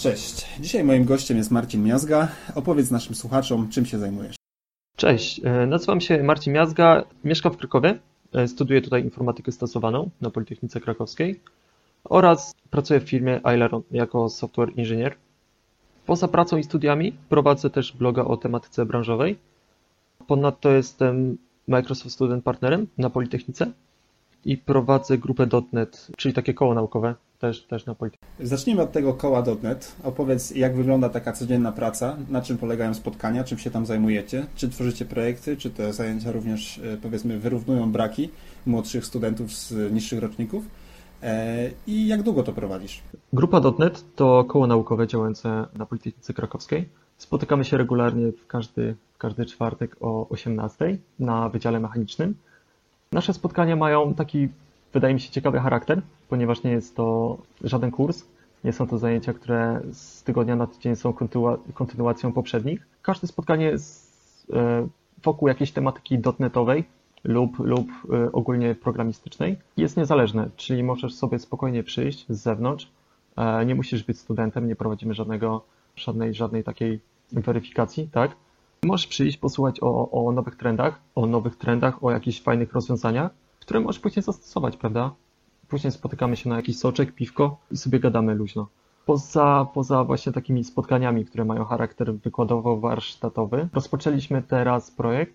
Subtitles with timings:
[0.00, 0.46] Cześć.
[0.60, 2.28] Dzisiaj moim gościem jest Marcin Miazga.
[2.54, 4.36] Opowiedz naszym słuchaczom, czym się zajmujesz.
[4.96, 7.98] Cześć, e, nazywam się Marcin Miazga, mieszkam w Krakowie,
[8.32, 11.40] e, studiuję tutaj informatykę stosowaną na Politechnice Krakowskiej
[12.04, 15.14] oraz pracuję w firmie Aileron jako software inżynier.
[16.06, 19.38] Poza pracą i studiami prowadzę też bloga o tematyce branżowej.
[20.26, 23.72] Ponadto jestem Microsoft Student Partnerem na Politechnice
[24.44, 28.46] i prowadzę grupę .NET, czyli takie koło naukowe też, też na Politechnice.
[28.46, 29.96] Zacznijmy od tego koła.net.
[30.04, 34.68] Opowiedz, jak wygląda taka codzienna praca, na czym polegają spotkania, czym się tam zajmujecie, czy
[34.68, 38.30] tworzycie projekty, czy te zajęcia również, e, powiedzmy, wyrównują braki
[38.66, 40.64] młodszych studentów z niższych roczników
[41.22, 43.02] e, i jak długo to prowadzisz?
[43.32, 46.88] Grupa .NET to koło naukowe działające na Politechnice Krakowskiej.
[47.16, 52.34] Spotykamy się regularnie w każdy, w każdy czwartek o 18 na Wydziale Mechanicznym.
[53.12, 54.48] Nasze spotkania mają taki,
[54.92, 58.24] wydaje mi się, ciekawy charakter, ponieważ nie jest to żaden kurs.
[58.64, 61.14] Nie są to zajęcia, które z tygodnia na tydzień są
[61.74, 62.86] kontynuacją poprzednich.
[63.02, 64.52] Każde spotkanie jest
[65.22, 66.84] wokół jakiejś tematyki dotnetowej
[67.24, 69.56] lub, lub e, ogólnie programistycznej.
[69.76, 72.90] Jest niezależne, czyli możesz sobie spokojnie przyjść z zewnątrz.
[73.36, 75.64] E, nie musisz być studentem, nie prowadzimy żadnego,
[75.96, 77.00] żadnej, żadnej takiej
[77.32, 78.36] weryfikacji, tak?
[78.84, 83.30] Możesz przyjść, posłuchać o, o nowych trendach, o nowych trendach, o jakichś fajnych rozwiązaniach,
[83.60, 85.14] które możesz później zastosować, prawda?
[85.68, 88.68] Później spotykamy się na jakiś soczek, piwko i sobie gadamy luźno.
[89.06, 95.34] Poza, poza właśnie takimi spotkaniami, które mają charakter wykładowo-warsztatowy, rozpoczęliśmy teraz projekt,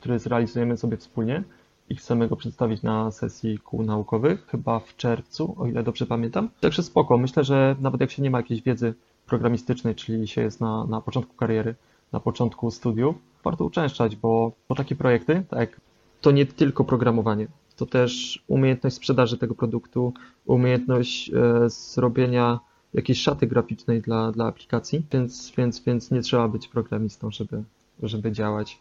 [0.00, 1.44] który zrealizujemy sobie wspólnie
[1.88, 6.48] i chcemy go przedstawić na sesji kół naukowych, chyba w czerwcu, o ile dobrze pamiętam.
[6.60, 8.94] Także spoko, myślę, że nawet jak się nie ma jakiejś wiedzy
[9.26, 11.74] programistycznej, czyli się jest na, na początku kariery,
[12.14, 15.80] na początku studiów, warto uczęszczać, bo, bo takie projekty, tak,
[16.20, 20.12] to nie tylko programowanie, to też umiejętność sprzedaży tego produktu,
[20.46, 22.60] umiejętność e, zrobienia
[22.94, 27.62] jakiejś szaty graficznej dla, dla aplikacji, więc, więc, więc nie trzeba być programistą, żeby,
[28.02, 28.78] żeby działać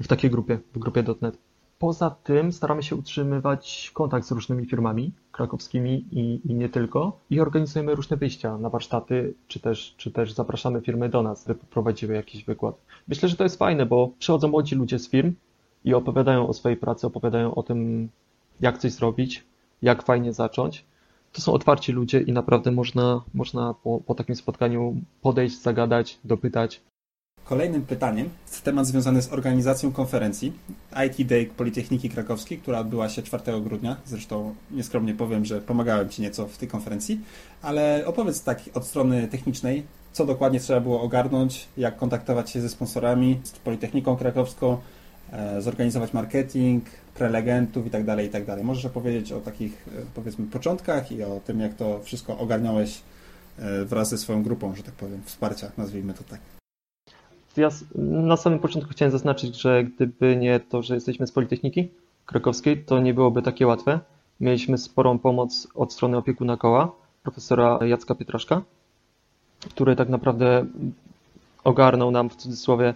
[0.00, 1.38] w takiej grupie, w grupie .NET.
[1.78, 7.40] Poza tym staramy się utrzymywać kontakt z różnymi firmami krakowskimi i, i, nie tylko i
[7.40, 12.14] organizujemy różne wyjścia na warsztaty, czy też, czy też zapraszamy firmy do nas, by poprowadziły
[12.14, 12.74] jakiś wykład.
[13.08, 15.34] Myślę, że to jest fajne, bo przychodzą młodzi ludzie z firm
[15.84, 18.08] i opowiadają o swojej pracy, opowiadają o tym,
[18.60, 19.44] jak coś zrobić,
[19.82, 20.84] jak fajnie zacząć.
[21.32, 26.80] To są otwarci ludzie i naprawdę można, można po, po takim spotkaniu podejść, zagadać, dopytać.
[27.48, 30.52] Kolejnym pytaniem jest temat związany z organizacją konferencji
[31.06, 33.96] IT Day Politechniki Krakowskiej, która odbyła się 4 grudnia.
[34.06, 37.20] Zresztą nieskromnie powiem, że pomagałem Ci nieco w tej konferencji,
[37.62, 39.82] ale opowiedz tak od strony technicznej,
[40.12, 44.78] co dokładnie trzeba było ogarnąć, jak kontaktować się ze sponsorami, z Politechniką Krakowską,
[45.32, 46.84] E, zorganizować marketing,
[47.14, 48.62] prelegentów i tak dalej, i tak.
[48.62, 53.00] Możesz opowiedzieć o takich, e, powiedzmy, początkach i o tym, jak to wszystko ogarniałeś
[53.58, 56.57] e, wraz ze swoją grupą, że tak powiem, wsparcia, nazwijmy to tak.
[57.58, 61.88] Ja na samym początku chciałem zaznaczyć, że gdyby nie to, że jesteśmy z Politechniki
[62.26, 64.00] Krakowskiej, to nie byłoby takie łatwe.
[64.40, 66.92] Mieliśmy sporą pomoc od strony opiekuna koła,
[67.22, 68.62] profesora Jacka Pietraszka,
[69.70, 70.66] który tak naprawdę
[71.64, 72.94] ogarnął nam w cudzysłowie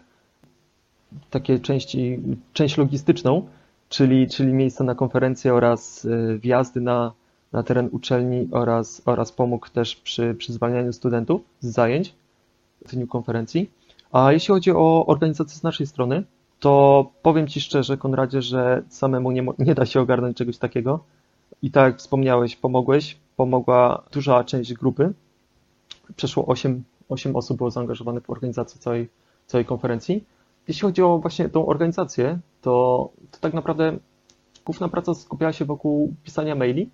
[1.30, 2.18] takie części,
[2.52, 3.48] część logistyczną,
[3.88, 7.12] czyli, czyli miejsca na konferencje oraz y, wjazdy na,
[7.52, 12.14] na teren uczelni oraz, oraz pomógł też przy, przy zwalnianiu studentów z zajęć
[12.86, 13.70] w dniu konferencji.
[14.12, 16.24] A jeśli chodzi o organizację z naszej strony,
[16.60, 21.04] to powiem Ci szczerze, Konradzie, że samemu nie, nie da się ogarnąć czegoś takiego.
[21.62, 25.12] I tak jak wspomniałeś, pomogłeś, pomogła duża część grupy.
[26.16, 29.08] Przeszło 8, 8 osób było zaangażowanych w organizację całej,
[29.46, 30.24] całej konferencji.
[30.68, 33.98] Jeśli chodzi o właśnie tą organizację, to, to tak naprawdę
[34.64, 36.90] główna praca skupiała się wokół pisania maili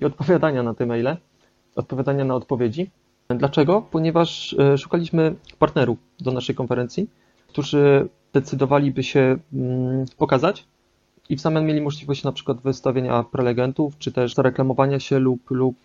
[0.00, 1.16] i odpowiadania na te maile,
[1.76, 2.90] odpowiadania na odpowiedzi.
[3.38, 3.82] Dlaczego?
[3.90, 7.10] Ponieważ e, szukaliśmy partnerów do naszej konferencji,
[7.48, 10.64] którzy decydowaliby się mm, pokazać
[11.28, 15.76] i w samym mieli możliwość na przykład wystawienia prelegentów, czy też zareklamowania się lub, lub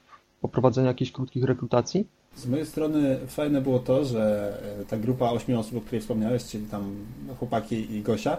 [0.41, 2.07] poprowadzenia jakichś krótkich rekrutacji?
[2.35, 6.45] Z mojej strony fajne było to, że e, ta grupa ośmiu osób, o której wspomniałeś,
[6.45, 6.95] czyli tam
[7.39, 8.38] chłopaki i Gosia,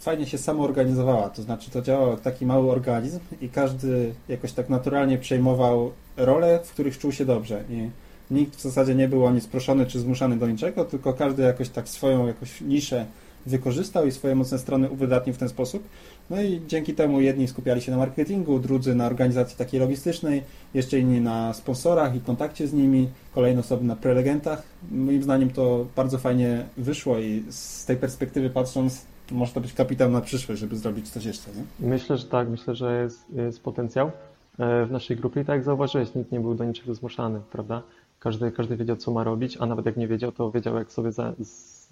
[0.00, 1.28] fajnie się samoorganizowała.
[1.30, 6.60] To znaczy to działał jak taki mały organizm i każdy jakoś tak naturalnie przejmował role,
[6.64, 7.64] w których czuł się dobrze.
[7.70, 7.88] I
[8.30, 11.88] nikt w zasadzie nie był ani sproszony czy zmuszany do niczego, tylko każdy jakoś tak
[11.88, 13.06] swoją jakoś niszę
[13.46, 15.82] wykorzystał i swoje mocne strony uwydatnił w ten sposób.
[16.30, 20.42] No i dzięki temu jedni skupiali się na marketingu, drudzy na organizacji takiej logistycznej,
[20.74, 24.62] jeszcze inni na sponsorach i kontakcie z nimi, kolejne osoby na prelegentach.
[24.90, 30.10] Moim zdaniem to bardzo fajnie wyszło i z tej perspektywy patrząc, może to być kapitał
[30.10, 31.50] na przyszłość, żeby zrobić coś jeszcze.
[31.50, 31.88] Nie?
[31.88, 34.10] Myślę, że tak, myślę, że jest, jest potencjał
[34.58, 37.82] e, w naszej grupie i tak jak zauważyłeś, nikt nie był do niczego zmuszany, prawda?
[38.18, 41.12] Każdy, każdy wiedział, co ma robić, a nawet jak nie wiedział, to wiedział, jak sobie
[41.12, 41.32] za,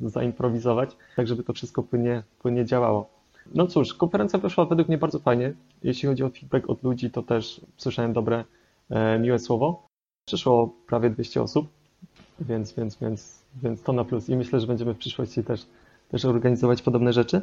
[0.00, 3.10] zaimprowizować, tak żeby to wszystko płynnie, płynnie działało.
[3.54, 5.52] No cóż, konferencja wyszła według mnie bardzo fajnie.
[5.82, 8.44] Jeśli chodzi o feedback od ludzi, to też słyszałem dobre,
[8.90, 9.86] e, miłe słowo.
[10.24, 11.68] Przyszło prawie 200 osób,
[12.40, 14.28] więc, więc, więc, więc to na plus.
[14.28, 15.66] I myślę, że będziemy w przyszłości też,
[16.10, 17.42] też organizować podobne rzeczy.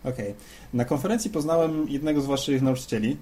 [0.00, 0.12] Okej.
[0.12, 0.34] Okay.
[0.74, 3.16] Na konferencji poznałem jednego z Waszych nauczycieli.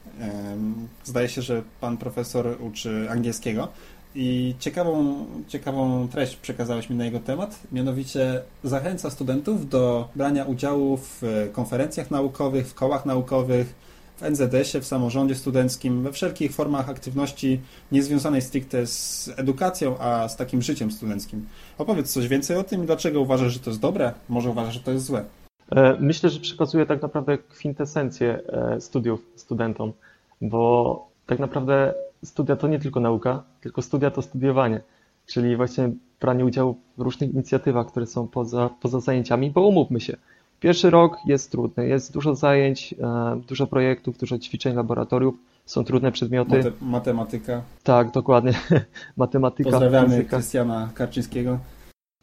[1.05, 3.69] Zdaje się, że Pan profesor uczy angielskiego.
[4.14, 10.97] I ciekawą, ciekawą treść przekazałeś mi na jego temat, mianowicie zachęca studentów do brania udziału
[10.97, 13.75] w konferencjach naukowych, w kołach naukowych,
[14.16, 17.61] w NZS-ie, w samorządzie studenckim, we wszelkich formach aktywności
[17.93, 21.46] niezwiązanej stricte z edukacją, a z takim życiem studenckim.
[21.78, 24.81] Opowiedz coś więcej o tym i dlaczego uważasz, że to jest dobre, może uważasz, że
[24.81, 25.25] to jest złe.
[25.72, 29.93] E, myślę, że przekazuje tak naprawdę kwintesencję e, studiów studentom,
[30.40, 31.94] bo tak naprawdę
[32.25, 34.81] studia to nie tylko nauka, tylko studia to studiowanie,
[35.26, 35.90] czyli właśnie
[36.20, 40.16] branie udziału w różnych inicjatywach, które są poza, poza zajęciami, bo umówmy się,
[40.64, 45.34] pierwszy rok jest trudny, jest dużo zajęć, e, dużo projektów, dużo ćwiczeń, laboratoriów,
[45.66, 46.56] są trudne przedmioty.
[46.56, 47.62] Mate, matematyka.
[47.82, 48.52] Tak, dokładnie.
[49.16, 49.70] matematyka.
[49.70, 51.58] Pozdrawiamy Krystiana Karczyńskiego.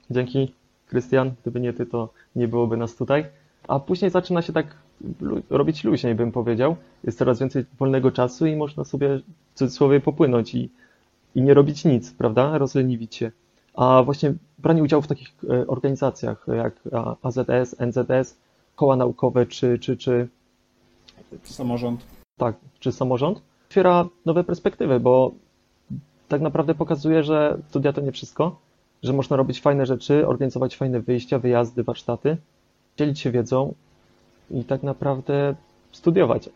[0.09, 0.53] Dzięki,
[0.87, 1.31] Krystian.
[1.41, 3.25] Gdyby nie ty, to nie byłoby nas tutaj.
[3.67, 4.67] A później zaczyna się tak
[5.49, 6.75] robić luźniej, bym powiedział.
[7.03, 9.19] Jest coraz więcej wolnego czasu i można sobie
[9.53, 10.69] w cudzysłowie popłynąć i,
[11.35, 12.57] i nie robić nic, prawda?
[12.57, 13.31] Rozleniwić się.
[13.75, 16.73] A właśnie branie udziału w takich e, organizacjach jak
[17.21, 18.37] AZS, NZS,
[18.75, 20.29] koła naukowe czy, czy, czy
[21.43, 22.05] samorząd.
[22.37, 23.41] Tak, czy samorząd
[23.71, 25.31] otwiera nowe perspektywy, bo
[26.27, 28.59] tak naprawdę pokazuje, że studia to nie wszystko,
[29.03, 32.37] że można robić fajne rzeczy, organizować fajne wyjścia, wyjazdy, warsztaty,
[32.97, 33.73] dzielić się wiedzą
[34.49, 35.55] i tak naprawdę
[35.91, 36.49] studiować.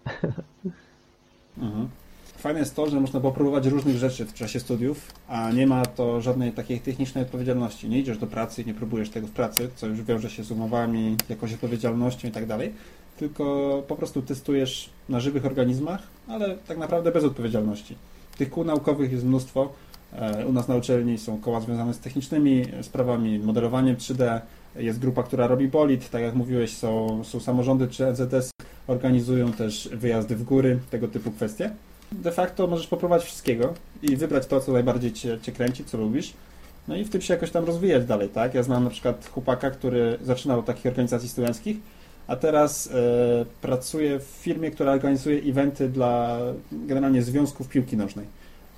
[1.57, 1.89] Mhm.
[2.37, 6.21] Fajne jest to, że można popróbować różnych rzeczy w czasie studiów, a nie ma to
[6.21, 7.89] żadnej takiej technicznej odpowiedzialności.
[7.89, 11.17] Nie idziesz do pracy nie próbujesz tego w pracy, co już wiąże się z umowami,
[11.29, 12.73] jakąś odpowiedzialnością i tak dalej,
[13.17, 17.95] tylko po prostu testujesz na żywych organizmach, ale tak naprawdę bez odpowiedzialności.
[18.37, 19.73] Tych kół naukowych jest mnóstwo.
[20.13, 24.41] E, u nas na uczelni są koła związane z technicznymi sprawami, modelowaniem 3D,
[24.75, 28.51] jest grupa, która robi bolid, tak jak mówiłeś, są, są samorządy czy NZS,
[28.87, 31.71] organizują też wyjazdy w góry, tego typu kwestie.
[32.12, 36.34] De facto możesz poprowadzić wszystkiego i wybrać to, co najbardziej cię, cię kręci, co lubisz.
[36.88, 38.54] No i w tym się jakoś tam rozwijać dalej, tak?
[38.54, 41.78] Ja znam na przykład chłopaka, który zaczynał od takich organizacji studenckich,
[42.28, 42.92] a teraz e,
[43.62, 46.40] pracuje w firmie, która organizuje eventy dla
[46.72, 48.25] generalnie związków piłki nożnej.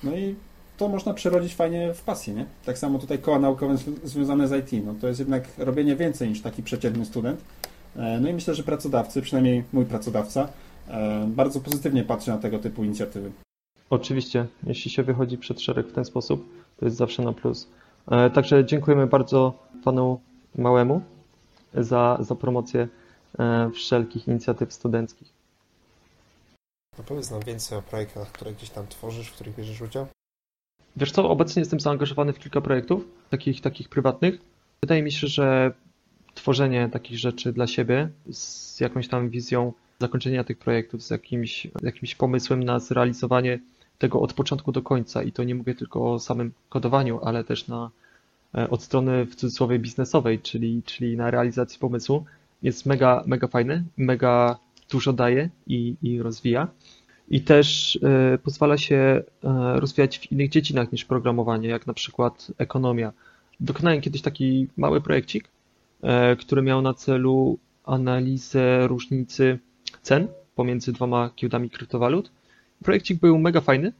[0.04, 0.36] No i
[0.78, 2.46] to można przerodzić fajnie w pasję, nie?
[2.66, 6.42] Tak samo tutaj koła naukowe związane z IT, no to jest jednak robienie więcej niż
[6.42, 7.42] taki przeciętny student.
[7.96, 10.48] E, no i myślę, że pracodawcy, przynajmniej mój pracodawca,
[11.28, 13.32] bardzo pozytywnie patrzy na tego typu inicjatywy.
[13.90, 17.68] Oczywiście, jeśli się wychodzi przed szereg w ten sposób, to jest zawsze na plus.
[18.12, 19.54] E, także dziękujemy bardzo
[19.84, 20.20] panu
[20.56, 21.02] Małemu
[21.74, 22.88] za, za promocję
[23.74, 25.28] wszelkich inicjatyw studenckich.
[27.00, 30.08] Opowiedz nam więcej o projektach, które gdzieś tam tworzysz, w których bierzesz udział.
[30.98, 34.40] Wiesz co, obecnie jestem zaangażowany w kilka projektów, takich, takich prywatnych.
[34.82, 35.72] Wydaje mi się, że
[36.34, 42.16] tworzenie takich rzeczy dla siebie z jakąś tam wizją zakończenia tych projektów, z jakimś, jakimś
[42.16, 43.60] pomysłem na zrealizowanie
[43.98, 45.24] tego od początku do końca.
[45.24, 47.90] I to nie mówię tylko o samym kodowaniu, ale też na,
[48.56, 52.26] e, od strony w cudzysłowie biznesowej, czyli, czyli na realizacji pomysłu.
[52.64, 54.58] Jest mega, mega fajny, mega
[54.90, 56.68] dużo daje i, i rozwija
[57.30, 59.24] i też e, pozwala się e,
[59.80, 63.14] rozwijać w innych dziedzinach niż programowanie, jak na przykład ekonomia.
[63.60, 65.50] Wykonałem kiedyś taki mały projekcik,
[66.02, 69.60] e, który miał na celu analizę różnicy
[70.08, 72.32] cen pomiędzy dwoma giełdami kryptowalut.
[72.84, 73.94] Projekcik był mega fajny,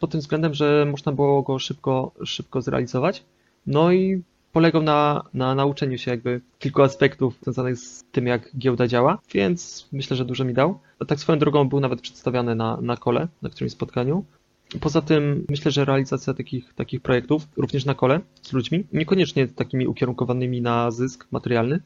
[0.00, 3.24] pod tym względem, że można było go szybko, szybko zrealizować.
[3.66, 4.22] No i
[4.52, 9.88] polegał na, na nauczeniu się jakby kilku aspektów związanych z tym, jak giełda działa, więc
[9.92, 10.78] myślę, że dużo mi dał.
[11.06, 14.24] Tak swoją drogą był nawet przedstawiany na, na kole, na którymś spotkaniu.
[14.80, 19.86] Poza tym myślę, że realizacja takich, takich projektów, również na kole z ludźmi, niekoniecznie takimi
[19.86, 21.80] ukierunkowanymi na zysk materialny,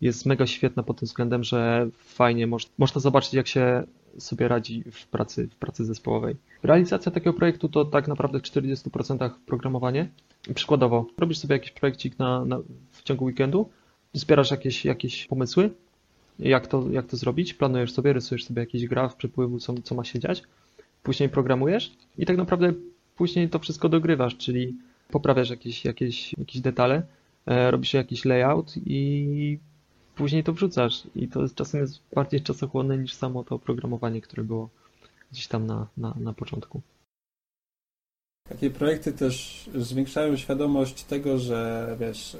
[0.00, 3.82] jest mega świetna pod tym względem, że fajnie moż, można zobaczyć, jak się
[4.18, 6.36] sobie radzi w pracy, w pracy zespołowej.
[6.62, 10.08] Realizacja takiego projektu to tak naprawdę w 40% programowanie.
[10.54, 12.58] Przykładowo, robisz sobie jakiś projekcik na, na,
[12.90, 13.70] w ciągu weekendu,
[14.12, 15.70] zbierasz jakieś, jakieś pomysły,
[16.38, 20.04] jak to, jak to zrobić, planujesz sobie, rysujesz sobie jakiś graf przepływu, co, co ma
[20.04, 20.42] się dziać,
[21.02, 22.72] później programujesz i tak naprawdę
[23.16, 24.76] później to wszystko dogrywasz, czyli
[25.10, 27.02] poprawiasz jakieś, jakieś, jakieś detale,
[27.46, 29.58] e, robisz jakiś layout i
[30.20, 31.02] później to wrzucasz.
[31.14, 34.68] I to czasem jest bardziej czasochłonne niż samo to oprogramowanie, które było
[35.32, 36.80] gdzieś tam na, na, na początku.
[38.48, 42.36] Takie projekty też zwiększają świadomość tego, że wiesz,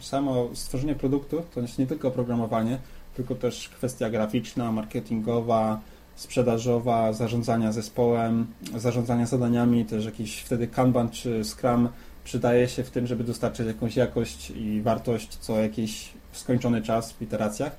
[0.00, 2.78] samo stworzenie produktu to jest nie tylko oprogramowanie,
[3.14, 5.80] tylko też kwestia graficzna, marketingowa,
[6.16, 8.46] sprzedażowa, zarządzania zespołem,
[8.76, 11.88] zarządzania zadaniami, też jakiś wtedy Kanban czy Scrum
[12.24, 17.22] przydaje się w tym, żeby dostarczyć jakąś jakość i wartość co jakiś skończony czas w
[17.22, 17.76] iteracjach.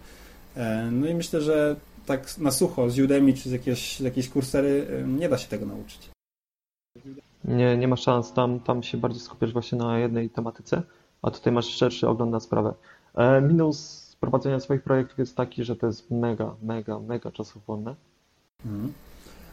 [0.56, 4.30] E, no i myślę, że tak na sucho z Udemy czy z jakiejś, z jakiejś
[4.30, 6.10] kursery e, nie da się tego nauczyć.
[7.46, 8.34] Nie, nie ma szans.
[8.34, 10.82] Tam, tam się bardziej skupiasz właśnie na jednej tematyce,
[11.22, 12.74] a tutaj masz szerszy ogląd na sprawę.
[13.16, 17.96] E, minus prowadzenia swoich projektów jest taki, że to jest mega, mega, mega czasochłonne.
[18.66, 18.94] Mhm.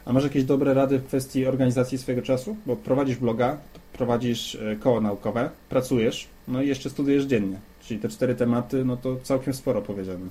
[0.05, 2.55] A masz jakieś dobre rady w kwestii organizacji swojego czasu?
[2.65, 3.57] Bo prowadzisz bloga,
[3.93, 7.59] prowadzisz koło naukowe, pracujesz, no i jeszcze studiujesz dziennie.
[7.89, 10.25] Czyli te cztery tematy, no to całkiem sporo powiedziane.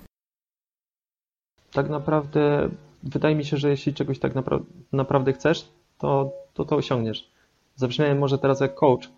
[1.72, 2.68] Tak naprawdę
[3.02, 4.58] wydaje mi się, że jeśli czegoś tak napra
[4.92, 7.30] naprawdę chcesz, to, to to osiągniesz.
[7.76, 9.10] Zabrzmiałem może teraz jak coach,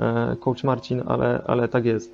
[0.00, 2.12] e, coach Marcin, ale, ale tak jest.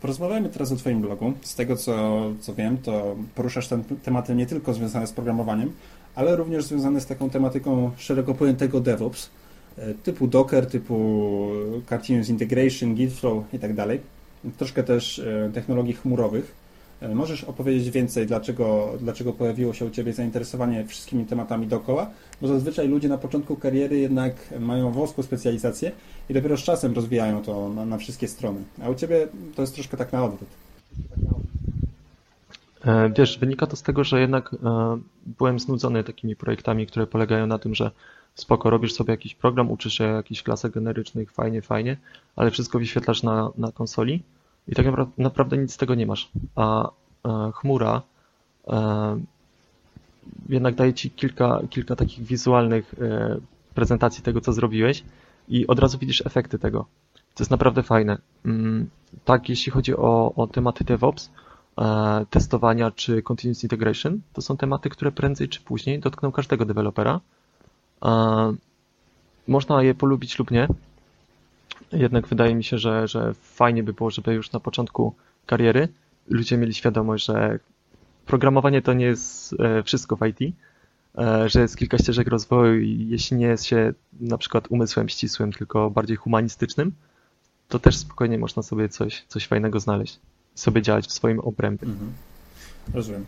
[0.00, 1.32] Porozmawiajmy teraz o Twoim blogu.
[1.40, 5.72] Z tego, co, co wiem, to poruszasz ten tematy nie tylko związane z programowaniem,
[6.14, 9.30] ale również związane z taką tematyką szeroko pojętego DevOps,
[9.78, 11.48] e, typu Docker, typu
[11.88, 14.21] Continuous Integration, Git Flow i tak dalej
[14.58, 16.54] troszkę też e, technologii chmurowych.
[17.00, 22.10] E, możesz opowiedzieć więcej, dlaczego, dlaczego pojawiło się u Ciebie zainteresowanie wszystkimi tematami dookoła?
[22.40, 25.92] Bo zazwyczaj ludzie na początku kariery jednak mają wąską specjalizację
[26.30, 28.60] i dopiero z czasem rozwijają to na, na wszystkie strony.
[28.82, 30.50] A u Ciebie to jest troszkę tak na odwrót.
[32.84, 34.56] E, wiesz, wynika to z tego, że jednak
[35.38, 37.90] byłem znudzony takimi projektami, które polegają na tym, że
[38.34, 41.96] spoko, robisz sobie jakiś program, uczysz się jakichś klasek generycznych, fajnie, fajnie,
[42.36, 44.22] ale wszystko wyświetlasz na, na konsoli
[44.68, 44.86] i tak
[45.18, 46.30] naprawdę nic z tego nie masz.
[46.56, 46.88] A
[47.24, 48.02] e, chmura
[48.68, 49.20] e,
[50.48, 53.36] jednak daje ci kilka, kilka takich wizualnych e,
[53.74, 55.04] prezentacji tego, co zrobiłeś
[55.48, 56.86] i od razu widzisz efekty tego.
[57.34, 58.18] To jest naprawdę fajne.
[58.44, 58.88] Mm,
[59.24, 61.30] tak, jeśli chodzi o, o tematy DevOps,
[62.30, 67.20] testowania czy continuous integration, to są tematy, które prędzej czy później dotkną każdego dewelopera
[69.48, 70.68] można je polubić lub nie.
[71.92, 75.14] Jednak wydaje mi się, że, że fajnie by było, żeby już na początku
[75.46, 75.88] kariery
[76.28, 77.58] ludzie mieli świadomość, że
[78.26, 80.54] programowanie to nie jest e, wszystko w IT,
[81.18, 85.52] e, że jest kilka ścieżek rozwoju i jeśli nie jest się na przykład umysłem ścisłym,
[85.52, 86.92] tylko bardziej humanistycznym,
[87.68, 90.20] to też spokojnie można sobie coś, coś fajnego znaleźć,
[90.54, 91.86] sobie działać w swoim obrębie.
[91.86, 92.12] Mhm.
[92.94, 93.24] Rozumiem.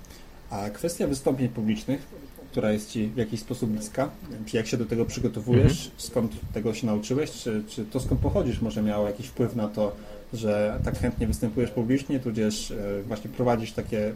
[0.51, 2.07] A kwestia wystąpień publicznych
[2.55, 4.11] która jest Ci w jakiś sposób bliska?
[4.47, 5.85] Czy jak się do tego przygotowujesz?
[5.85, 5.95] Mhm.
[5.97, 7.33] Skąd tego się nauczyłeś?
[7.33, 9.93] Czy, czy to skąd pochodzisz może miało jakiś wpływ na to,
[10.33, 14.15] że tak chętnie występujesz publicznie, tudzież e, właśnie prowadzisz takie, mm,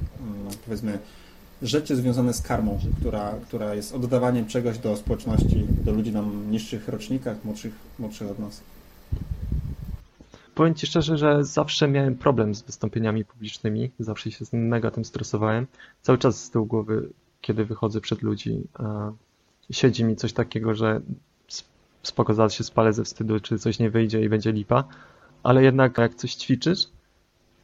[0.65, 0.99] powiedzmy,
[1.63, 6.89] rzeczy związane z karmą, która, która jest oddawaniem czegoś do społeczności, do ludzi na niższych
[6.89, 8.61] rocznikach, młodszych, młodszych od nas?
[10.55, 15.67] Powiem Ci szczerze, że zawsze miałem problem z wystąpieniami publicznymi, zawsze się mega tym stresowałem.
[16.03, 17.09] Cały czas z tyłu głowy
[17.41, 18.63] kiedy wychodzę przed ludzi,
[19.71, 21.01] siedzi mi coś takiego, że
[22.03, 24.85] spoko, zaraz się spalę ze wstydu, czy coś nie wyjdzie i będzie lipa,
[25.43, 26.87] ale jednak jak coś ćwiczysz,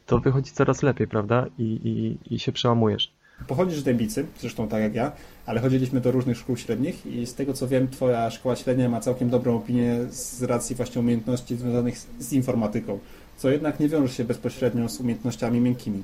[0.05, 1.45] to wychodzi coraz lepiej, prawda?
[1.57, 3.11] I, i, i się przełamujesz.
[3.47, 5.11] Pochodzisz z Dębicy, zresztą tak jak ja,
[5.45, 8.99] ale chodziliśmy do różnych szkół średnich i z tego co wiem, twoja szkoła średnia ma
[8.99, 12.99] całkiem dobrą opinię z racji właśnie umiejętności związanych z informatyką,
[13.37, 16.03] co jednak nie wiąże się bezpośrednio z umiejętnościami miękkimi.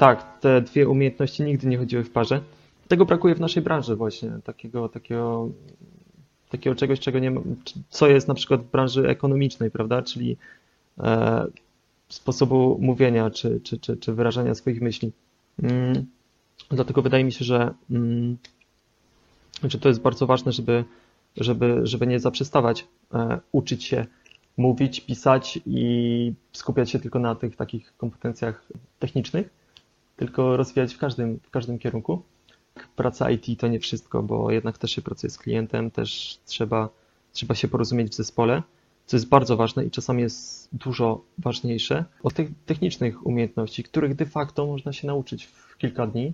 [0.00, 2.40] Tak, te dwie umiejętności nigdy nie chodziły w parze.
[2.88, 5.48] Tego brakuje w naszej branży właśnie, takiego, takiego,
[6.50, 7.40] takiego czegoś, czego nie ma,
[7.90, 10.36] co jest na przykład w branży ekonomicznej, prawda, czyli
[10.98, 11.46] e,
[12.08, 15.12] sposobu mówienia czy, czy, czy, czy wyrażania swoich myśli.
[15.62, 16.06] Mm,
[16.70, 18.36] dlatego wydaje mi się, że, mm,
[19.64, 20.84] że to jest bardzo ważne, żeby,
[21.36, 24.06] żeby, żeby nie zaprzestawać e, uczyć się
[24.56, 28.66] mówić, pisać i skupiać się tylko na tych takich kompetencjach
[28.98, 29.59] technicznych,
[30.20, 32.22] tylko rozwijać w każdym, w każdym kierunku.
[32.96, 36.88] praca IT to nie wszystko, bo jednak też się pracuje z klientem, też trzeba,
[37.32, 38.62] trzeba się porozumieć w zespole,
[39.06, 44.26] co jest bardzo ważne i czasami jest dużo ważniejsze od tych technicznych umiejętności, których de
[44.26, 46.32] facto można się nauczyć w kilka dni,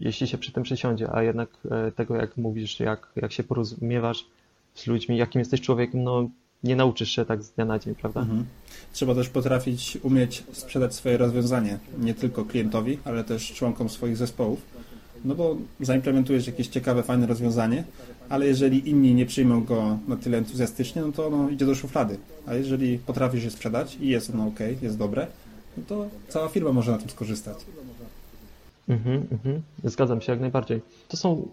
[0.00, 4.26] jeśli się przy tym przysiądzie, a jednak e, tego, jak mówisz, jak, jak się porozumiewasz
[4.74, 6.28] z ludźmi, jakim jesteś człowiekiem, no
[6.64, 8.20] nie nauczysz się tak z dnia na dzień, prawda?
[8.20, 8.44] Mhm.
[8.92, 14.62] Trzeba też potrafić umieć sprzedać swoje rozwiązanie nie tylko klientowi, ale też członkom swoich zespołów.
[15.24, 17.84] No bo zaimplementujesz jakieś ciekawe, fajne rozwiązanie,
[18.28, 22.18] ale jeżeli inni nie przyjmą go na tyle entuzjastycznie, no to ono idzie do szuflady.
[22.46, 25.26] A jeżeli potrafisz je sprzedać i jest ono ok, jest dobre,
[25.76, 27.56] no to cała firma może na tym skorzystać.
[28.88, 29.62] Mhm, mhm.
[29.84, 30.80] Zgadzam się jak najbardziej.
[31.08, 31.48] To są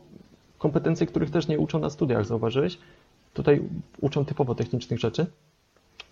[0.58, 2.78] kompetencje, których też nie uczą na studiach, zauważyłeś?
[3.38, 3.62] Tutaj
[4.02, 5.26] uczą typowo technicznych rzeczy,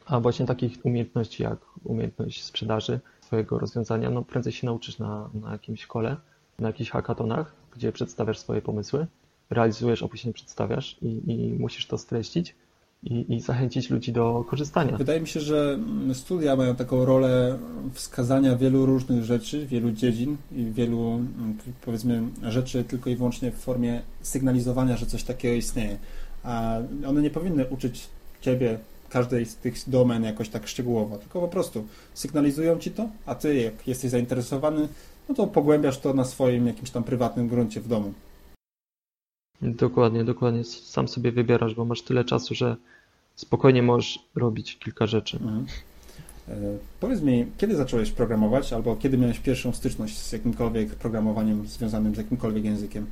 [0.06, 5.52] a właśnie takich umiejętności jak umiejętność sprzedaży swojego rozwiązania, no prędzej się nauczysz na, na
[5.52, 6.18] jakimś szkole,
[6.60, 9.08] na jakichś hackathonach, gdzie przedstawiasz swoje pomysły,
[9.50, 12.56] realizujesz, a później przedstawiasz i, i musisz to streścić
[13.04, 14.98] i, i, zachęcić ludzi do korzystania.
[14.98, 15.80] Wydaje mi się, że
[16.14, 17.60] studia mają taką rolę
[17.94, 21.20] wskazania wielu różnych rzeczy, wielu dziedzin i wielu,
[21.86, 25.98] powiedzmy, rzeczy tylko i wyłącznie w formie sygnalizowania, że coś takiego istnieje
[26.46, 28.08] a one nie powinny uczyć
[28.42, 28.78] Ciebie
[29.10, 33.56] każdej z tych domen jakoś tak szczegółowo, tylko po prostu sygnalizują Ci to, a Ty
[33.56, 34.88] jak jesteś zainteresowany,
[35.30, 38.14] no to pogłębiasz to na swoim jakimś tam prywatnym gruncie w domu.
[39.62, 40.64] Dokładnie, dokładnie.
[40.64, 42.76] Sam sobie wybierasz, bo masz tyle czasu, że
[43.36, 45.38] spokojnie możesz robić kilka rzeczy.
[45.38, 45.66] Mhm.
[46.48, 46.54] E,
[47.00, 52.18] powiedz mi, kiedy zacząłeś programować, albo kiedy miałeś pierwszą styczność z jakimkolwiek programowaniem związanym z
[52.18, 53.06] jakimkolwiek językiem?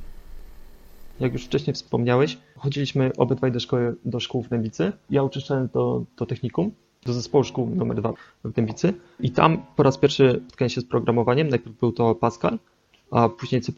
[1.20, 4.92] Jak już wcześniej wspomniałeś, chodziliśmy obydwaj do szkoły, do szkół w Dębicy.
[5.10, 6.70] Ja uczęszczałem do, do technikum,
[7.06, 8.12] do zespołu szkół numer dwa
[8.44, 11.48] w Dębicy i tam po raz pierwszy spotkałem się z programowaniem.
[11.48, 12.58] Najpierw był to Pascal,
[13.10, 13.72] a później C++.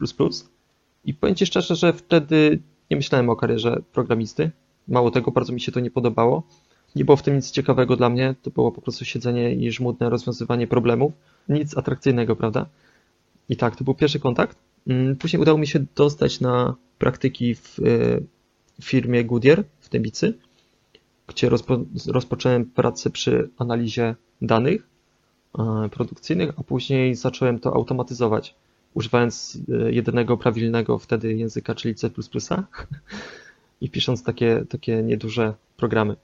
[1.05, 2.59] I powiem Ci szczerze, że wtedy
[2.91, 4.51] nie myślałem o karierze programisty.
[4.87, 6.43] Mało tego, bardzo mi się to nie podobało.
[6.95, 10.09] Nie było w tym nic ciekawego dla mnie, to było po prostu siedzenie i żmudne
[10.09, 11.13] rozwiązywanie problemów.
[11.49, 12.65] Nic atrakcyjnego, prawda?
[13.49, 14.57] I tak, to był pierwszy kontakt.
[14.87, 17.83] Mm, później udało mi się dostać na praktyki w e,
[18.81, 20.37] firmie Goodyear w Dębicy,
[21.27, 24.87] gdzie rozpo, rozpocząłem pracę przy analizie danych
[25.59, 28.55] e, produkcyjnych, a później zacząłem to automatyzować,
[28.93, 32.09] używając e, jedynego prawilnego wtedy języka, czyli C++
[33.81, 36.15] i pisząc takie, takie nieduże programy.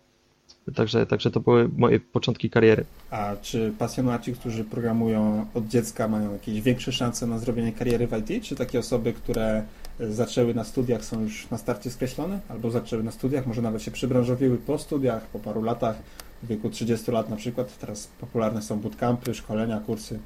[0.76, 2.86] Także, także to były moje początki kariery.
[3.10, 8.32] A czy pasjonaci, którzy programują od dziecka, mają jakieś większe szanse na zrobienie kariery w
[8.32, 8.44] IT?
[8.44, 9.64] Czy takie osoby, które
[10.00, 12.40] zaczęły na studiach, są już na starcie skreślone?
[12.50, 15.96] Albo zaczęły na studiach, może nawet się przybranżowiły po studiach, po paru latach,
[16.44, 17.78] w wieku 30 lat na przykład.
[17.78, 20.20] Teraz popularne są bootcampy, szkolenia, kursy.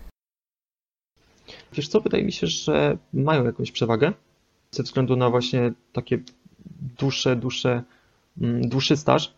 [1.74, 4.14] Wiesz co, wydaje mi się, że mają jakąś przewagę
[4.72, 6.20] ze względu na właśnie takie
[7.00, 7.84] dłuższe, dłuższe,
[8.42, 9.37] mm, dłuższy staż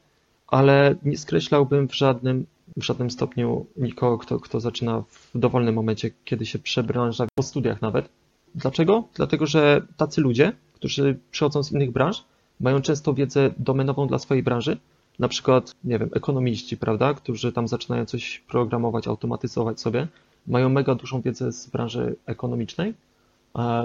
[0.51, 2.45] ale nie skreślałbym w żadnym,
[2.77, 7.81] w żadnym stopniu nikogo, kto, kto zaczyna w dowolnym momencie, kiedy się przebranża, po studiach
[7.81, 8.09] nawet.
[8.55, 9.03] Dlaczego?
[9.15, 12.23] Dlatego, że tacy ludzie, którzy przychodzą z innych branż,
[12.59, 14.77] mają często wiedzę domenową dla swojej branży,
[15.19, 20.07] na przykład, nie wiem, ekonomiści, prawda, którzy tam zaczynają coś programować, automatyzować sobie,
[20.47, 22.93] mają mega dużą wiedzę z branży ekonomicznej.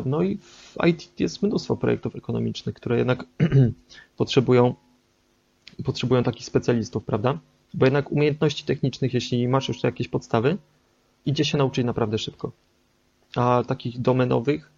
[0.05, 3.25] No i w IT jest mnóstwo projektów ekonomicznych, które jednak
[4.17, 4.75] potrzebują
[5.85, 7.39] potrzebują takich specjalistów, prawda?
[7.75, 10.59] Bo jednak umiejętności technicznych, jeśli masz już jakieś podstawy,
[11.27, 12.53] idzie się nauczyć naprawdę szybko.
[13.37, 14.71] A takich domenowych,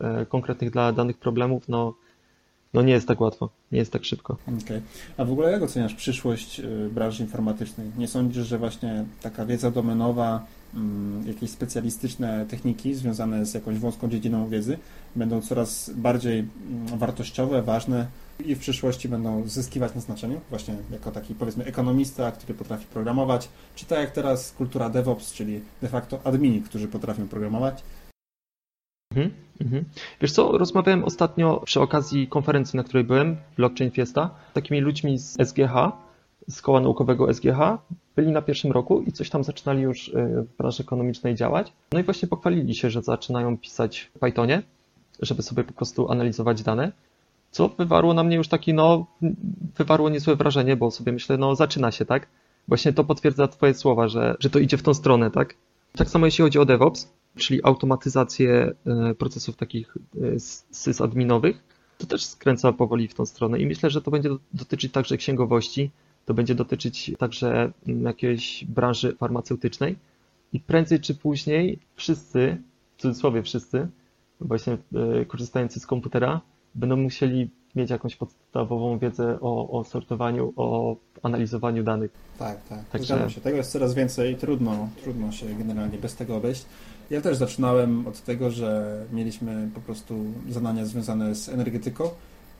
[0.00, 1.94] e, konkretnych dla danych problemów, no,
[2.74, 4.36] no nie jest tak łatwo, nie jest tak szybko.
[4.64, 4.82] Okay.
[5.16, 7.90] A w ogóle jak oceniasz przyszłość e, branży informatycznej?
[7.98, 14.08] Nie sądzisz, że właśnie taka wiedza domenowa, mm, jakieś specjalistyczne techniki związane z jakąś wąską
[14.08, 14.78] dziedziną wiedzy
[15.16, 18.06] będą coraz bardziej mm, wartościowe, ważne
[18.46, 23.48] i w przyszłości będą zyskiwać na znaczeniu, właśnie jako taki powiedzmy ekonomista, który potrafi programować,
[23.74, 27.82] czy tak jak teraz kultura DevOps, czyli de facto admini, którzy potrafią programować.
[29.14, 29.84] Mhm, mhm.
[30.20, 35.36] Wiesz co, rozmawiałem ostatnio przy okazji konferencji, na której byłem, Blockchain Fiesta, takimi ludźmi z
[35.48, 35.92] SGH,
[36.48, 37.58] z koła naukowego SGH,
[38.16, 40.12] byli na pierwszym roku i coś tam zaczynali już y,
[40.52, 41.72] w branży ekonomicznej działać.
[41.92, 44.62] No i właśnie pochwalili się, że zaczynają pisać w Pythonie,
[45.22, 46.92] żeby sobie po prostu analizować dane
[47.50, 49.06] co wywarło na mnie już taki, no,
[49.76, 52.28] wywarło niezłe wrażenie, bo sobie myślę, no, zaczyna się, tak?
[52.68, 55.54] Właśnie to potwierdza Twoje słowa, że, że to idzie w tą stronę, tak?
[55.96, 61.62] Tak samo jeśli chodzi o DevOps, czyli automatyzację e, procesów takich e, sysadminowych,
[61.98, 65.90] to też skręca powoli w tą stronę i myślę, że to będzie dotyczyć także księgowości,
[66.26, 69.96] to będzie dotyczyć także mm, jakiejś branży farmaceutycznej
[70.52, 72.62] i prędzej czy później wszyscy,
[72.96, 73.88] w cudzysłowie wszyscy,
[74.40, 76.40] właśnie e, korzystający z komputera,
[76.74, 82.10] będą musieli mieć jakąś podstawową wiedzę o, o sortowaniu, o analizowaniu danych.
[82.38, 82.88] Tak, tak.
[82.88, 83.40] Także- Zgadzam się.
[83.40, 84.36] Tego jest coraz więcej.
[84.36, 86.64] Trudno, trudno się generalnie bez tego obejść.
[87.10, 90.14] Ja też zaczynałem od tego, że mieliśmy po prostu
[90.48, 92.10] zadania związane z energetyką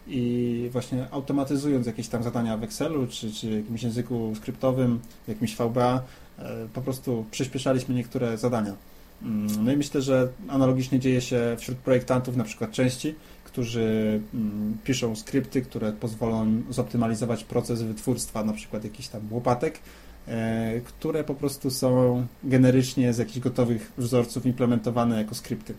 [0.07, 6.03] i właśnie automatyzując jakieś tam zadania w Excelu czy, czy jakimś języku skryptowym, jakimś VBA,
[6.39, 8.75] e, po prostu przyspieszaliśmy niektóre zadania.
[9.23, 13.15] Mm, No i myślę, że analogicznie dzieje się wśród projektantów na przykład części,
[13.53, 19.79] którzy mm, piszą skrypty, które pozwolą zoptymalizować proces wytwórstwa na przykład jakichś tam łopatek,
[20.29, 25.75] e, które po prostu są generycznie z jakichś gotowych wzorców implementowane jako skrypty.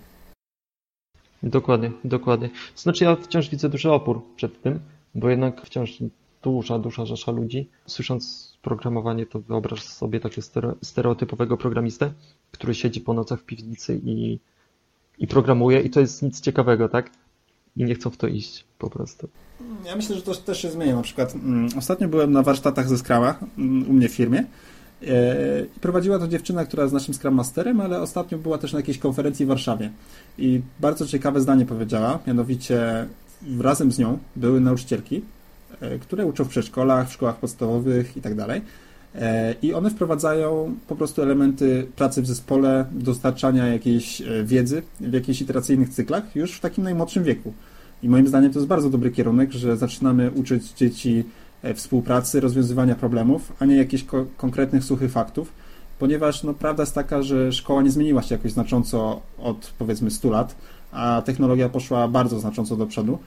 [1.43, 2.49] Dokładnie, dokładnie.
[2.49, 4.79] To znaczy ja wciąż widzę duży opór przed tym,
[5.15, 5.97] bo jednak wciąż
[6.43, 12.13] duża, duża rzesza ludzi, słysząc programowanie, to wyobraź sobie takiego stereo- stereotypowego programistę,
[12.51, 14.39] który siedzi po nocach w piwnicy i,
[15.17, 17.11] i programuje i to jest nic ciekawego, tak?
[17.75, 19.29] I nie chcą w to iść po prostu.
[19.85, 20.95] Ja myślę, że to też się zmienia.
[20.95, 24.45] Na przykład mm, ostatnio byłem na warsztatach ze Scrama mm, u mnie w firmie e,
[25.77, 28.97] i prowadziła to dziewczyna, która jest naszym Scrum Masterem, ale ostatnio była też na jakiejś
[28.97, 29.91] konferencji w Warszawie
[30.37, 33.07] i bardzo ciekawe zdanie powiedziała, mianowicie
[33.59, 35.21] razem z nią były nauczycielki,
[35.81, 38.61] e, które uczą w przedszkolach, w szkołach podstawowych i tak dalej.
[39.15, 45.13] E, I one wprowadzają po prostu elementy pracy w zespole, dostarczania jakiejś e, wiedzy w
[45.13, 47.53] jakichś iteracyjnych cyklach już w takim najmłodszym wieku.
[48.03, 51.23] I moim zdaniem to jest bardzo dobry kierunek, że zaczynamy uczyć dzieci
[51.63, 55.53] e, współpracy, rozwiązywania problemów, a nie jakichś ko- konkretnych suchych faktów,
[55.99, 60.29] ponieważ no, prawda jest taka, że szkoła nie zmieniła się jakoś znacząco od powiedzmy 100
[60.29, 60.55] lat,
[60.91, 63.19] a technologia poszła bardzo znacząco do przodu,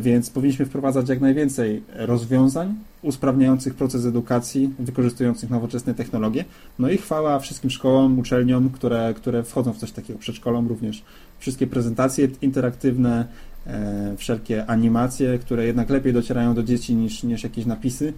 [0.00, 6.44] więc powinniśmy wprowadzać jak najwięcej rozwiązań usprawniających proces edukacji, wykorzystujących nowoczesne technologie.
[6.78, 11.04] No i chwała wszystkim szkołom, uczelniom, które, które wchodzą w coś takiego, przedszkolom również.
[11.38, 13.26] Wszystkie prezentacje interaktywne,
[13.66, 18.12] e, wszelkie animacje, które jednak lepiej docierają do dzieci niż, niż jakieś napisy.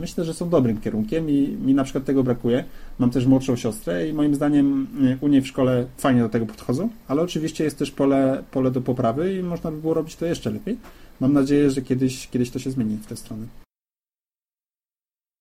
[0.00, 2.64] Myślę, że są dobrym kierunkiem i mi na przykład tego brakuje.
[2.98, 4.86] Mam też młodszą siostrę i moim zdaniem
[5.20, 8.80] u niej w szkole fajnie do tego podchodzą, ale oczywiście jest też pole, pole do
[8.80, 10.78] poprawy i można by było robić to jeszcze lepiej.
[11.20, 13.46] Mam nadzieję, że kiedyś, kiedyś to się zmieni w tę stronę.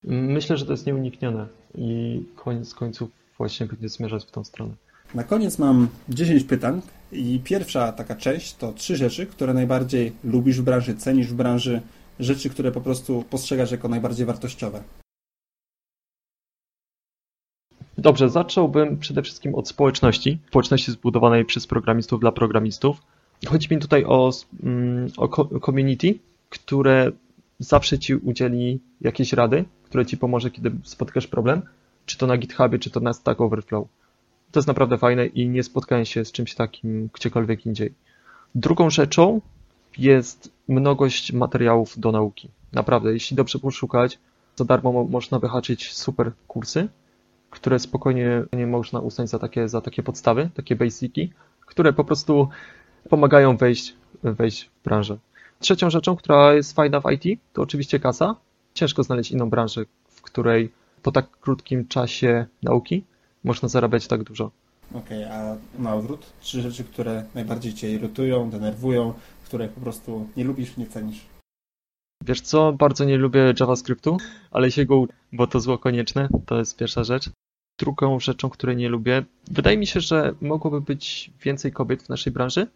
[0.03, 4.73] Myślę, że to jest nieuniknione i koniec końców właśnie będzie zmierzać w tą stronę.
[5.15, 10.61] Na koniec mam 10 pytań i pierwsza taka część to trzy rzeczy, które najbardziej lubisz
[10.61, 11.81] w branży, cenisz w branży,
[12.19, 14.83] rzeczy, które po prostu postrzegasz jako najbardziej wartościowe.
[17.97, 20.39] Dobrze, zacząłbym przede wszystkim od społeczności.
[20.47, 23.01] Społeczności zbudowanej przez programistów dla programistów.
[23.47, 24.31] Chodzi mi tutaj o,
[24.63, 27.11] mm, o co- community, które
[27.59, 31.61] zawsze ci udzieli jakiejś rady, które ci pomoże, kiedy spotkasz problem,
[32.05, 33.87] czy to na GitHubie, czy to na Stack Overflow.
[34.51, 37.93] To jest naprawdę fajne i nie spotkałem się z czymś takim gdziekolwiek indziej.
[38.55, 39.41] Drugą rzeczą
[39.99, 42.49] jest mnogość materiałów do nauki.
[42.73, 44.19] Naprawdę, jeśli dobrze poszukać,
[44.55, 46.87] za darmo mo- można wyhaczyć super kursy,
[47.49, 51.33] które spokojnie nie można uznać za takie, za takie podstawy, takie basiki,
[51.65, 52.49] które po prostu
[53.09, 55.17] pomagają wejść, wejść w branżę.
[55.59, 58.35] Trzecią rzeczą, która jest fajna w IT, to oczywiście kasa.
[58.73, 60.71] Ciężko znaleźć inną branżę, w której
[61.03, 63.03] po tak krótkim czasie nauki
[63.43, 64.51] można zarabiać tak dużo.
[64.93, 66.25] Okej, a na odwrót?
[66.41, 69.13] Trzy rzeczy, które najbardziej Cię irytują, denerwują,
[69.47, 71.25] które po prostu nie lubisz, nie cenisz.
[72.25, 74.17] Wiesz co, bardzo nie lubię JavaScriptu,
[74.51, 77.29] ale się go bo to zło konieczne, to jest pierwsza rzecz.
[77.79, 82.33] Drugą rzeczą, której nie lubię, wydaje mi się, że mogłoby być więcej kobiet w naszej
[82.33, 82.67] branży,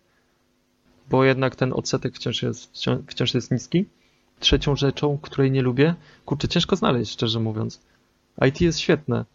[1.10, 2.74] bo jednak ten odsetek wciąż jest,
[3.08, 3.86] wciąż jest niski.
[4.40, 7.82] Trzecią rzeczą, której nie lubię, kurczę, ciężko znaleźć, szczerze mówiąc.
[8.48, 9.26] IT jest świetne,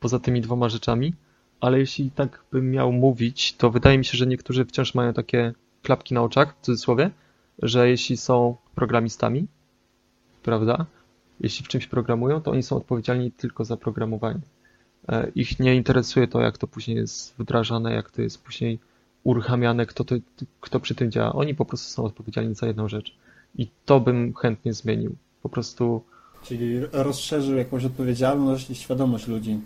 [0.00, 1.14] poza tymi dwoma rzeczami,
[1.60, 5.54] ale jeśli tak bym miał mówić, to wydaje mi się, że niektórzy wciąż mają takie
[5.82, 7.10] klapki na oczach, w cudzysłowie,
[7.62, 9.46] że jeśli są programistami,
[10.42, 10.86] prawda,
[11.40, 14.40] jeśli w czymś programują, to oni są odpowiedzialni tylko za programowanie.
[15.08, 18.78] E, Ich nie interesuje to, jak to później jest wdrażane, jak to jest później
[19.24, 20.14] uruchamiane, kto, to,
[20.60, 21.32] kto przy tym działa.
[21.32, 23.16] Oni po prostu są odpowiedzialni za jedną rzecz.
[23.58, 25.16] I to bym chętnie zmienił.
[25.42, 26.02] Po prostu
[26.44, 29.58] Czyli rozszerzył jakąś odpowiedzialność i świadomość ludzi.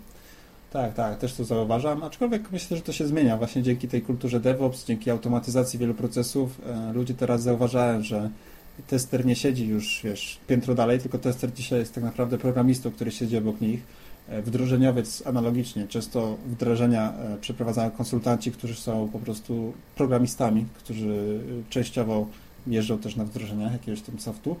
[0.75, 4.39] Tak, tak, też to zauważam, aczkolwiek myślę, że to się zmienia właśnie dzięki tej kulturze
[4.39, 6.61] DevOps, dzięki automatyzacji wielu procesów.
[6.65, 8.29] e, Ludzie teraz zauważają, że
[8.87, 13.11] tester nie siedzi już, wiesz, piętro dalej, tylko tester dzisiaj jest tak naprawdę programistą, który
[13.11, 13.83] siedzi obok nich.
[14.27, 15.87] E, Wdrożeniowiec analogicznie.
[15.87, 22.27] Często wdrożenia e, przeprowadzają konsultanci, którzy są po prostu programistami, którzy częściowo
[22.67, 24.55] jeżdżą też na wdrożenia jakiegoś tam softu.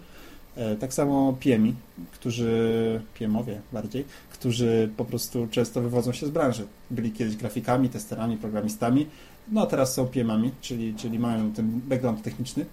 [0.55, 1.73] E, Tak samo PMI,
[2.11, 6.67] którzy, PMowie bardziej, którzy po prostu często wywodzą się z branży.
[6.91, 9.05] Byli kiedyś grafikami, testerami, programistami
[9.51, 12.65] no a teraz są PM-ami, czyli, czyli mają ten background techniczny.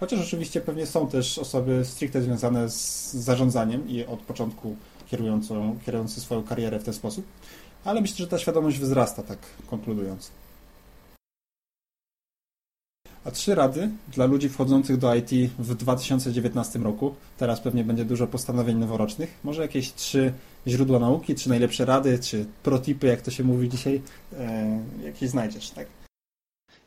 [0.00, 6.20] Chociaż oczywiście pewnie są też osoby stricte związane z zarządzaniem i od początku kierującą, kierujący
[6.20, 7.26] swoją karierę w ten sposób.
[7.84, 9.38] Ale myślę, że ta świadomość wzrasta, tak
[9.70, 10.30] konkludując.
[13.24, 17.14] A trzy rady dla ludzi wchodzących do IT w 2019 roku.
[17.38, 19.40] Teraz pewnie będzie dużo postanowień noworocznych.
[19.44, 20.32] Może jakieś trzy
[20.66, 24.02] źródła nauki, czy najlepsze rady, czy protipy, jak to się mówi dzisiaj,
[24.38, 25.86] e, jakieś znajdziesz, tak?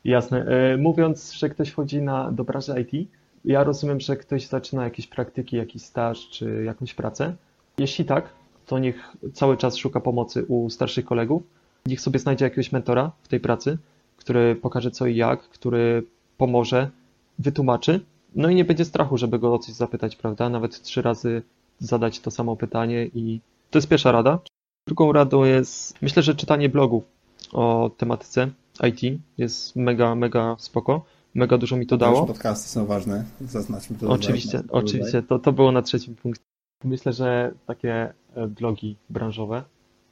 [0.04, 0.44] Jasne.
[0.44, 3.08] E, mówiąc, że ktoś wchodzi na, do branży IT,
[3.44, 7.34] ja rozumiem, że ktoś zaczyna jakieś praktyki, jakiś staż, czy jakąś pracę.
[7.78, 8.28] Jeśli tak,
[8.66, 11.42] to niech cały czas szuka pomocy u starszych kolegów.
[11.86, 13.78] Niech sobie znajdzie jakiegoś mentora w tej pracy,
[14.16, 16.02] który pokaże co i jak, który
[16.38, 16.90] pomoże,
[17.38, 18.00] wytłumaczy.
[18.34, 20.48] No i nie będzie strachu, żeby go o coś zapytać, prawda?
[20.48, 21.42] Nawet trzy razy
[21.78, 24.38] zadać to samo pytanie i to jest pierwsza rada.
[24.86, 27.04] Drugą radą jest, myślę, że czytanie blogów
[27.52, 28.50] o tematyce
[28.88, 31.04] IT jest mega, mega spoko.
[31.34, 32.26] Mega dużo mi to dało.
[32.26, 34.08] Podcasty są ważne, zaznaczmy to.
[34.08, 35.22] Oczywiście, oczywiście.
[35.22, 36.44] To, to było na trzecim punkcie.
[36.84, 39.62] Myślę, że takie e, blogi branżowe,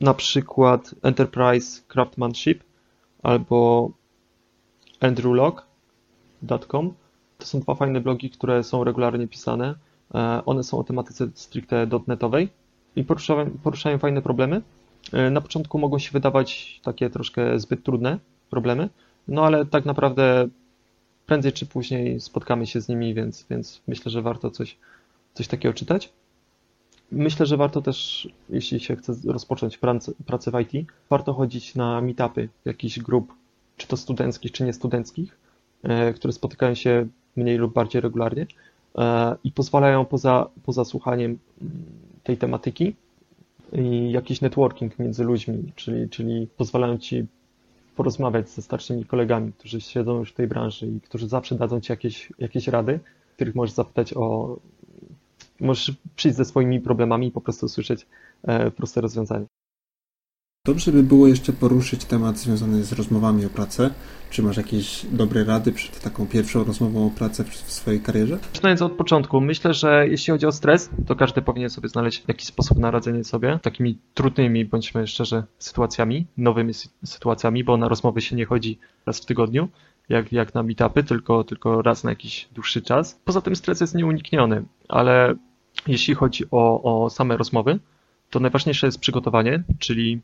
[0.00, 2.64] na przykład Enterprise Craftsmanship
[3.22, 3.90] albo
[6.52, 6.94] andrewlog.com.
[7.38, 9.74] To są dwa fajne blogi, które są regularnie pisane.
[10.14, 12.48] E, one są o tematyce stricte dotnetowej
[12.96, 14.62] i poruszają, poruszają fajne problemy.
[15.12, 18.18] E, na początku mogą się wydawać takie troszkę zbyt trudne
[18.50, 18.88] problemy,
[19.28, 20.48] no ale tak naprawdę
[21.26, 24.76] prędzej czy później spotkamy się z nimi, więc, więc myślę, że warto coś,
[25.34, 26.12] coś takiego czytać.
[27.12, 29.78] Myślę, że warto też, jeśli się chce rozpocząć
[30.26, 33.32] pracę, w IT, warto chodzić na meetupy jakichś grup,
[33.76, 35.45] czy to studenckich, czy niestudenckich, e,
[36.14, 38.46] które spotykają się mniej lub bardziej regularnie
[38.98, 41.72] e, i pozwalają poza, poza słuchaniem mm,
[42.22, 42.94] tej tematyki
[43.72, 47.26] i jakiś networking między ludźmi, czyli, czyli pozwalają ci
[47.96, 51.92] porozmawiać ze starszymi kolegami, którzy siedzą już w tej branży i którzy zawsze dadzą ci
[51.92, 53.00] jakieś, jakieś rady,
[53.34, 54.56] których możesz zapytać o
[55.60, 58.06] możesz przyjść ze swoimi problemami i po prostu usłyszeć
[58.42, 59.46] e, proste rozwiązanie.
[60.66, 63.90] Dobrze by było jeszcze poruszyć temat związany z rozmowami o pracę.
[64.30, 68.38] Czy masz jakieś dobre rady przed taką pierwszą rozmową o pracę w swojej karierze?
[68.52, 72.46] Zaczynając od początku, myślę, że jeśli chodzi o stres, to każdy powinien sobie znaleźć jakiś
[72.46, 76.72] sposób na radzenie sobie takimi trudnymi, bądźmy szczerze, sytuacjami, nowymi
[77.04, 79.68] sytuacjami, bo na rozmowy się nie chodzi raz w tygodniu,
[80.08, 83.20] jak, jak na meetupy, tylko, tylko raz na jakiś dłuższy czas.
[83.24, 85.34] Poza tym stres jest nieunikniony, ale
[85.86, 87.78] jeśli chodzi o, o same rozmowy,
[88.30, 90.20] to najważniejsze jest przygotowanie, czyli,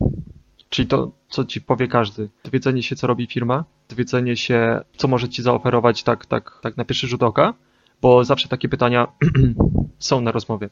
[0.72, 2.28] czyli to, co ci powie każdy.
[2.44, 6.84] Dowiedzenie się, co robi firma, dowiedzenie się, co może ci zaoferować tak, tak, tak na
[6.84, 7.54] pierwszy rzut oka,
[8.02, 9.08] bo zawsze takie pytania
[9.98, 10.68] są na rozmowie.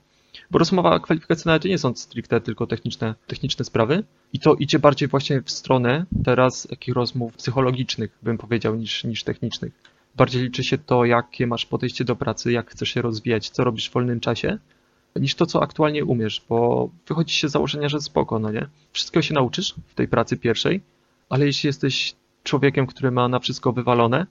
[0.51, 5.09] Bo rozmowa kwalifikacyjna to nie są stricte tylko techniczne, techniczne sprawy i to idzie bardziej
[5.09, 9.73] właśnie w stronę teraz takich rozmów psychologicznych, bym powiedział, niż, niż technicznych.
[10.17, 13.91] Bardziej liczy się to, jakie masz podejście do pracy, jak chcesz się rozwijać, co robisz
[13.91, 14.59] w wolnym czasie,
[15.16, 18.68] niż to, co aktualnie umiesz, bo wychodzi się z założenia, że spoko, no nie?
[18.92, 20.81] Wszystkiego się nauczysz w tej pracy pierwszej,
[21.29, 24.27] ale jeśli jesteś człowiekiem, który ma na wszystko wywalone,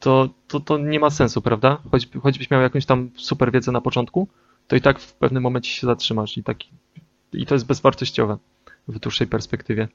[0.00, 1.78] to, to, to nie ma sensu, prawda?
[1.90, 4.28] Choć, choćbyś miał jakąś tam super wiedzę na początku,
[4.68, 6.58] to i tak w pewnym momencie się zatrzymasz i, tak,
[7.32, 8.38] i to jest bezwartościowe
[8.88, 9.88] w dłuższej perspektywie.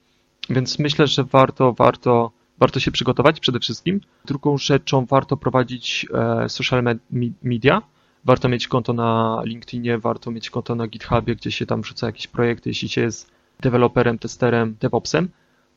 [0.49, 4.01] Więc myślę, że warto, warto, warto się przygotować przede wszystkim.
[4.25, 6.83] Drugą rzeczą warto prowadzić e, social
[7.43, 7.81] media,
[8.29, 12.27] warto mieć konto na LinkedInie, warto mieć konto na GitHubie, gdzie się tam wrzuca jakieś
[12.27, 15.29] projekty, jeśli się jest deweloperem, testerem, DevOpsem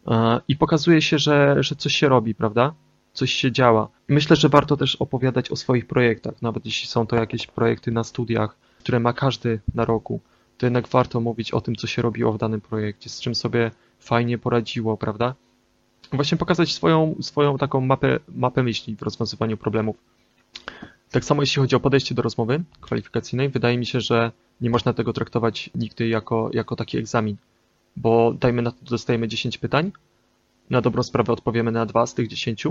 [0.06, 2.74] e, i pokazuje się, że, że coś się robi, prawda?
[3.12, 3.88] Coś się działa.
[4.08, 8.04] Myślę, że warto też opowiadać o swoich projektach, nawet jeśli są to jakieś projekty na
[8.04, 10.20] studiach, które ma każdy na roku,
[10.58, 13.70] to jednak warto mówić o tym, co się robiło w danym projekcie, z czym sobie
[13.98, 15.34] fajnie poradziło, prawda?
[16.12, 19.96] Właśnie pokazać swoją, swoją taką mapę, mapę myśli w rozwiązywaniu problemów.
[21.12, 24.92] Tak samo jeśli chodzi o podejście do rozmowy kwalifikacyjnej, wydaje mi się, że nie można
[24.92, 27.36] tego traktować nigdy jako, jako taki egzamin,
[27.96, 29.92] bo dajmy na to, dostajemy 10 pytań,
[30.70, 32.66] na dobrą sprawę odpowiemy na dwa z tych 10,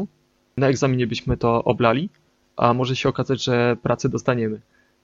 [0.57, 2.09] na egzaminie byśmy to oblali,
[2.57, 4.61] a może się okazać, że pracę dostaniemy,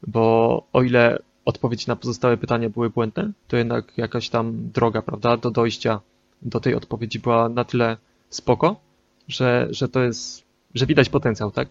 [0.07, 5.37] bo o ile odpowiedzi na pozostałe pytania były błędne, to jednak jakaś tam droga, prawda,
[5.37, 6.01] do dojścia
[6.41, 7.97] do tej odpowiedzi była na tyle
[8.29, 8.75] spoko,
[9.27, 11.69] że, że to jest, że widać potencjał, tak?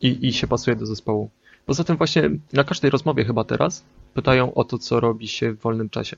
[0.00, 1.30] I, i się pasuje do zespołu.
[1.66, 5.60] Poza tym właśnie na każdej rozmowie chyba teraz pytają o to, co robi się w
[5.60, 6.16] wolnym czasie.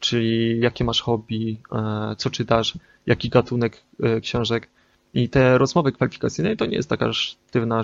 [0.00, 4.68] Czyli jakie masz hobby, e, co czytasz, jaki gatunek e, książek.
[5.14, 7.82] I te rozmowy kwalifikacyjne to nie jest taka sztywna,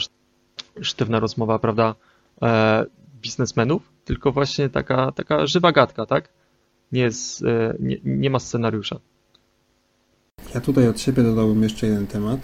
[0.80, 1.94] sztywna rozmowa, prawda,
[2.42, 2.86] e,
[3.22, 6.28] biznesmenów, tylko właśnie taka, taka żywa gadka, tak?
[6.92, 7.44] Nie, jest,
[7.78, 9.00] nie, nie ma scenariusza.
[10.54, 12.40] Ja tutaj od siebie dodałbym jeszcze jeden temat.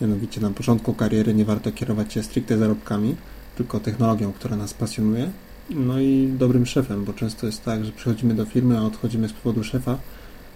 [0.00, 3.16] Mianowicie na początku kariery nie warto kierować się stricte zarobkami,
[3.56, 5.30] tylko technologią, która nas pasjonuje.
[5.70, 9.32] No i dobrym szefem, bo często jest tak, że przychodzimy do firmy, a odchodzimy z
[9.32, 9.98] powodu szefa,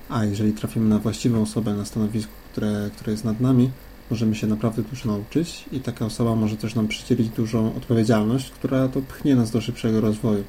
[0.09, 3.71] a jeżeli trafimy na właściwą osobę na stanowisku, które, które jest nad nami,
[4.11, 8.89] możemy się naprawdę dużo nauczyć i taka osoba może też nam przydzielić dużą odpowiedzialność, która
[8.89, 10.45] to pchnie nas do szybszego rozwoju.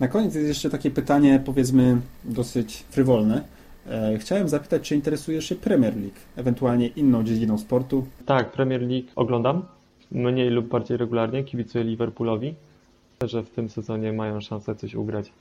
[0.00, 3.55] Na koniec jest jeszcze takie pytanie, powiedzmy, dosyć frywolne.
[3.88, 8.06] E, chciałem zapytać, czy interesujesz się Premier League, ewentualnie inną dziedziną sportu?
[8.26, 9.62] Tak, Premier League oglądam,
[10.10, 12.54] mniej lub bardziej regularnie, kibicuję Liverpoolowi,
[13.24, 15.32] że w tym sezonie mają szansę coś ugrać.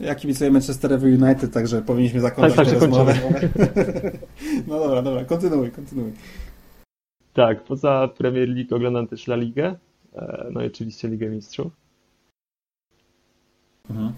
[0.00, 3.14] Ja kibicuję Manchesterowi United, także powinniśmy zakończyć tak, tak, rozmowę.
[4.68, 6.12] no dobra, dobra, kontynuuj, kontynuuj.
[7.34, 9.74] Tak, poza Premier League oglądam też La Ligę,
[10.14, 11.72] e, no i oczywiście Ligę Mistrzów.
[13.90, 14.12] Mhm.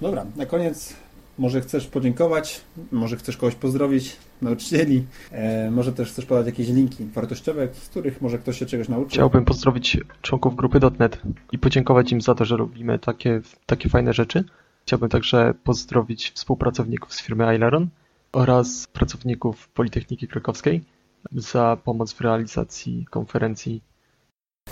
[0.00, 0.96] Dobra, na koniec
[1.38, 2.60] może chcesz podziękować,
[2.92, 8.22] może chcesz kogoś pozdrowić, nauczycieli, e, może też chcesz podać jakieś linki wartościowe, z których
[8.22, 9.08] może ktoś się czegoś nauczył.
[9.08, 11.22] Chciałbym pozdrowić członków grupy .NET
[11.52, 14.44] i podziękować im za to, że robimy takie, takie fajne rzeczy.
[14.82, 17.88] Chciałbym także pozdrowić współpracowników z firmy Aileron
[18.32, 20.84] oraz pracowników Politechniki Krakowskiej
[21.32, 23.82] za pomoc w realizacji konferencji.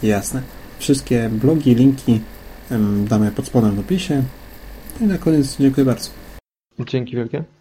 [0.02, 0.42] Jasne.
[0.79, 2.20] Wszystkie blogi, linki
[3.05, 4.22] damy pod spodem w opisie.
[5.00, 6.26] I na koniec dziękuję bardzo.
[6.79, 7.45] Dzięki wielkie.